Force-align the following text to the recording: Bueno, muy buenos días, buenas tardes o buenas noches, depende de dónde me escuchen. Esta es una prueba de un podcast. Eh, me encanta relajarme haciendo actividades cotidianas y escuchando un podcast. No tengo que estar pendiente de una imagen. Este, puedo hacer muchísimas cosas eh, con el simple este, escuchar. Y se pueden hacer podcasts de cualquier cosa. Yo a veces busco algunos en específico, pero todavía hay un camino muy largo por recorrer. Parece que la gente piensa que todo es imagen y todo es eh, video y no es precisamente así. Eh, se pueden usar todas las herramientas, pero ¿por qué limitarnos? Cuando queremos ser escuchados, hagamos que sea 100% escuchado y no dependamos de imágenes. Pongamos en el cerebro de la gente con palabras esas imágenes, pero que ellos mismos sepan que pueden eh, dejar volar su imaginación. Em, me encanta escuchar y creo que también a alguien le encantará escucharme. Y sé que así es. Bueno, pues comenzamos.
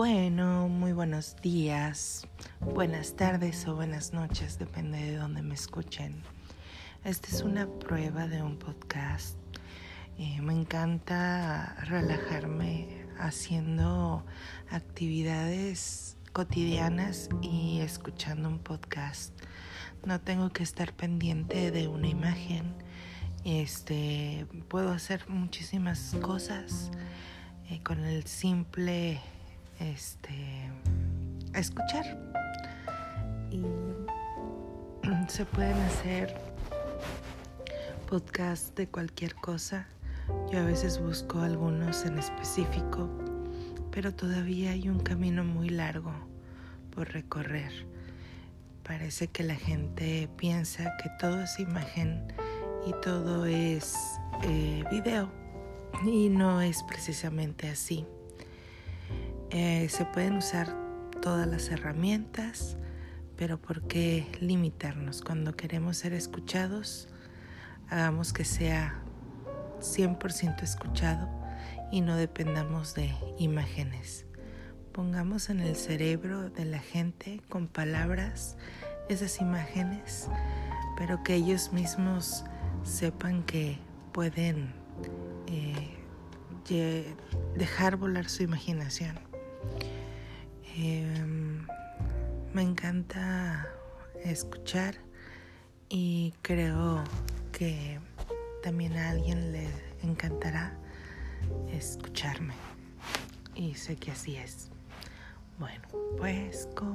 Bueno, 0.00 0.66
muy 0.66 0.94
buenos 0.94 1.36
días, 1.42 2.26
buenas 2.58 3.16
tardes 3.16 3.68
o 3.68 3.74
buenas 3.74 4.14
noches, 4.14 4.58
depende 4.58 4.96
de 4.96 5.16
dónde 5.16 5.42
me 5.42 5.52
escuchen. 5.52 6.22
Esta 7.04 7.28
es 7.28 7.42
una 7.42 7.66
prueba 7.66 8.26
de 8.26 8.42
un 8.42 8.58
podcast. 8.58 9.36
Eh, 10.16 10.40
me 10.40 10.54
encanta 10.54 11.76
relajarme 11.84 13.04
haciendo 13.18 14.24
actividades 14.70 16.16
cotidianas 16.32 17.28
y 17.42 17.80
escuchando 17.80 18.48
un 18.48 18.58
podcast. 18.58 19.38
No 20.06 20.18
tengo 20.18 20.48
que 20.48 20.62
estar 20.62 20.94
pendiente 20.94 21.70
de 21.70 21.88
una 21.88 22.08
imagen. 22.08 22.74
Este, 23.44 24.46
puedo 24.68 24.92
hacer 24.92 25.28
muchísimas 25.28 26.16
cosas 26.22 26.90
eh, 27.68 27.82
con 27.82 28.02
el 28.06 28.24
simple 28.24 29.20
este, 29.80 30.70
escuchar. 31.54 32.04
Y 33.50 33.64
se 35.28 35.44
pueden 35.44 35.78
hacer 35.78 36.34
podcasts 38.08 38.74
de 38.74 38.86
cualquier 38.88 39.34
cosa. 39.36 39.86
Yo 40.52 40.60
a 40.60 40.64
veces 40.64 41.00
busco 41.00 41.40
algunos 41.40 42.04
en 42.04 42.18
específico, 42.18 43.08
pero 43.90 44.14
todavía 44.14 44.70
hay 44.70 44.88
un 44.88 45.00
camino 45.00 45.44
muy 45.44 45.68
largo 45.68 46.12
por 46.94 47.12
recorrer. 47.12 47.72
Parece 48.84 49.28
que 49.28 49.44
la 49.44 49.54
gente 49.54 50.28
piensa 50.36 50.96
que 51.02 51.10
todo 51.18 51.42
es 51.42 51.58
imagen 51.60 52.32
y 52.86 52.92
todo 53.02 53.46
es 53.46 53.94
eh, 54.42 54.84
video 54.90 55.30
y 56.04 56.28
no 56.28 56.60
es 56.60 56.82
precisamente 56.84 57.68
así. 57.68 58.06
Eh, 59.52 59.88
se 59.88 60.04
pueden 60.04 60.36
usar 60.36 60.76
todas 61.20 61.46
las 61.48 61.70
herramientas, 61.70 62.76
pero 63.36 63.60
¿por 63.60 63.82
qué 63.88 64.30
limitarnos? 64.40 65.22
Cuando 65.22 65.56
queremos 65.56 65.96
ser 65.96 66.12
escuchados, 66.12 67.08
hagamos 67.88 68.32
que 68.32 68.44
sea 68.44 69.02
100% 69.80 70.62
escuchado 70.62 71.28
y 71.90 72.00
no 72.00 72.14
dependamos 72.14 72.94
de 72.94 73.12
imágenes. 73.38 74.24
Pongamos 74.92 75.50
en 75.50 75.58
el 75.58 75.74
cerebro 75.74 76.48
de 76.50 76.64
la 76.64 76.78
gente 76.78 77.42
con 77.48 77.66
palabras 77.66 78.56
esas 79.08 79.40
imágenes, 79.40 80.28
pero 80.96 81.24
que 81.24 81.34
ellos 81.34 81.72
mismos 81.72 82.44
sepan 82.84 83.42
que 83.42 83.78
pueden 84.12 84.72
eh, 85.48 85.96
dejar 87.56 87.96
volar 87.96 88.28
su 88.28 88.44
imaginación. 88.44 89.29
Em, 90.76 91.66
me 92.54 92.62
encanta 92.62 93.66
escuchar 94.24 94.94
y 95.88 96.32
creo 96.42 97.02
que 97.52 97.98
también 98.62 98.96
a 98.96 99.10
alguien 99.10 99.52
le 99.52 99.68
encantará 100.02 100.76
escucharme. 101.72 102.54
Y 103.54 103.74
sé 103.74 103.96
que 103.96 104.12
así 104.12 104.36
es. 104.36 104.70
Bueno, 105.58 105.88
pues 106.16 106.68
comenzamos. 106.74 106.89